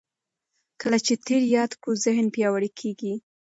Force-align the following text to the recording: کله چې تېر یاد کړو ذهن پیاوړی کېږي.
کله 0.81 0.97
چې 1.05 1.13
تېر 1.25 1.41
یاد 1.57 1.71
کړو 1.81 1.93
ذهن 2.05 2.25
پیاوړی 2.35 2.69
کېږي. 2.79 3.13